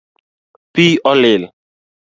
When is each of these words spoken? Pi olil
Pi 0.73 0.87
olil 1.11 1.43